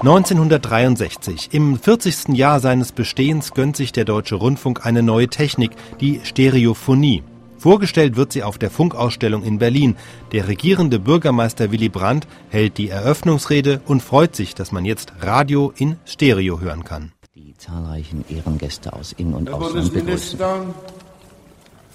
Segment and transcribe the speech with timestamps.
[0.00, 2.28] 1963, im 40.
[2.28, 7.24] Jahr seines Bestehens, gönnt sich der Deutsche Rundfunk eine neue Technik, die Stereophonie.
[7.56, 9.96] Vorgestellt wird sie auf der Funkausstellung in Berlin.
[10.30, 15.72] Der regierende Bürgermeister Willy Brandt hält die Eröffnungsrede und freut sich, dass man jetzt Radio
[15.76, 17.10] in Stereo hören kann.
[17.34, 20.38] Die zahlreichen Ehrengäste aus In- und Herr Ausland begrüßen.
[20.38, 20.74] Bundesminister,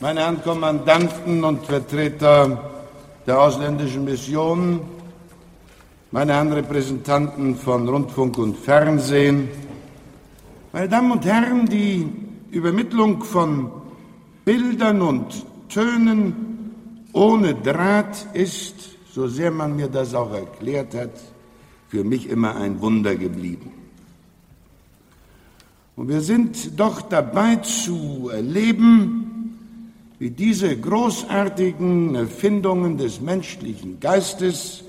[0.01, 2.69] meine Herren Kommandanten und Vertreter
[3.25, 4.81] der ausländischen Missionen,
[6.13, 9.49] meine Herren Repräsentanten von Rundfunk und Fernsehen,
[10.71, 12.07] meine Damen und Herren, die
[12.51, 13.71] Übermittlung von
[14.45, 16.75] Bildern und Tönen
[17.13, 18.75] ohne Draht ist,
[19.11, 21.19] so sehr man mir das auch erklärt hat,
[21.87, 23.71] für mich immer ein Wunder geblieben.
[25.95, 29.57] Und wir sind doch dabei zu erleben,
[30.19, 34.83] wie diese großartigen Erfindungen des menschlichen Geistes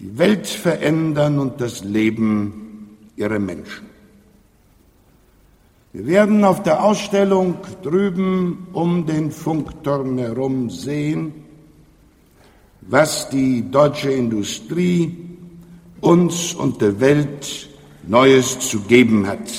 [0.00, 3.86] die Welt verändern und das Leben ihrer Menschen.
[5.92, 11.32] Wir werden auf der Ausstellung drüben um den Funkturm herum sehen,
[12.82, 15.16] was die deutsche Industrie
[16.00, 17.68] uns und der Welt
[18.06, 19.50] Neues zu geben hat.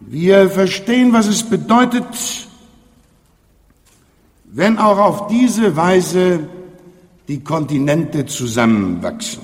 [0.00, 2.06] Wir verstehen, was es bedeutet,
[4.44, 6.48] wenn auch auf diese Weise
[7.28, 9.42] die Kontinente zusammenwachsen.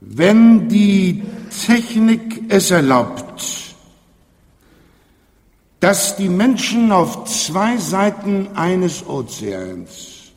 [0.00, 1.22] Wenn die
[1.66, 3.74] Technik es erlaubt,
[5.80, 10.32] dass die Menschen auf zwei Seiten eines Ozeans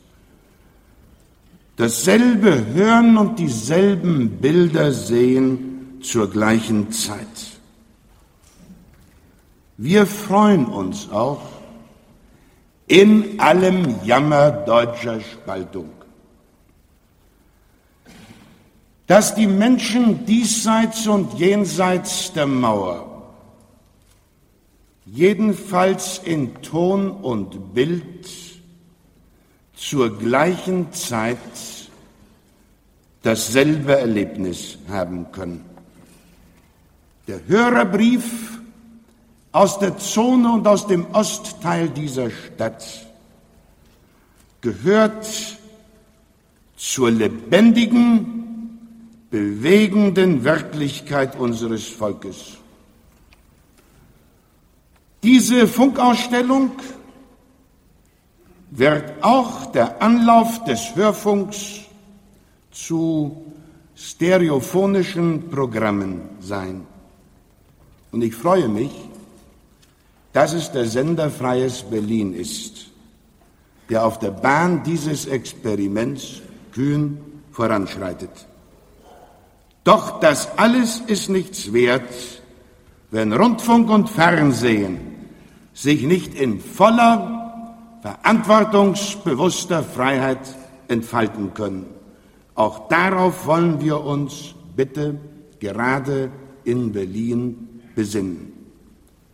[1.76, 7.26] dasselbe hören und dieselben Bilder sehen zur gleichen Zeit.
[9.78, 11.40] Wir freuen uns auch
[12.90, 15.90] in allem Jammer deutscher Spaltung,
[19.06, 23.32] dass die Menschen diesseits und jenseits der Mauer
[25.06, 28.28] jedenfalls in Ton und Bild
[29.76, 31.38] zur gleichen Zeit
[33.22, 35.64] dasselbe Erlebnis haben können.
[37.28, 38.59] Der Hörerbrief
[39.52, 42.84] aus der Zone und aus dem Ostteil dieser Stadt
[44.60, 45.26] gehört
[46.76, 48.78] zur lebendigen,
[49.30, 52.58] bewegenden Wirklichkeit unseres Volkes.
[55.22, 56.72] Diese Funkausstellung
[58.70, 61.80] wird auch der Anlauf des Hörfunks
[62.70, 63.44] zu
[63.94, 66.86] stereophonischen Programmen sein.
[68.12, 68.90] Und ich freue mich,
[70.32, 72.86] dass es der Sender Freies Berlin ist,
[73.88, 76.40] der auf der Bahn dieses Experiments
[76.72, 77.18] kühn
[77.50, 78.30] voranschreitet.
[79.82, 82.12] Doch das alles ist nichts wert,
[83.10, 85.00] wenn Rundfunk und Fernsehen
[85.72, 87.36] sich nicht in voller,
[88.02, 90.38] verantwortungsbewusster Freiheit
[90.88, 91.86] entfalten können.
[92.54, 95.18] Auch darauf wollen wir uns bitte
[95.58, 96.30] gerade
[96.64, 98.59] in Berlin besinnen.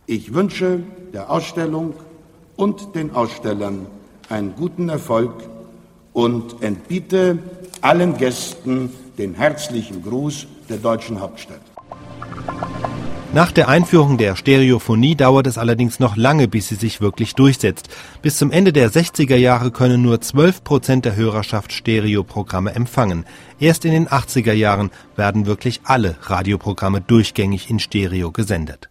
[0.09, 1.93] Ich wünsche der Ausstellung
[2.55, 3.87] und den Ausstellern
[4.29, 5.33] einen guten Erfolg
[6.13, 7.39] und entbiete
[7.81, 11.59] allen Gästen den herzlichen Gruß der deutschen Hauptstadt.
[13.33, 17.89] Nach der Einführung der Stereophonie dauert es allerdings noch lange, bis sie sich wirklich durchsetzt.
[18.21, 23.25] Bis zum Ende der 60er Jahre können nur 12 Prozent der Hörerschaft Stereoprogramme empfangen.
[23.59, 28.89] Erst in den 80er Jahren werden wirklich alle Radioprogramme durchgängig in Stereo gesendet.